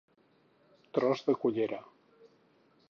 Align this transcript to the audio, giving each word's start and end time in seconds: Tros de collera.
Tros 0.97 1.21
de 1.29 1.37
collera. 1.43 1.81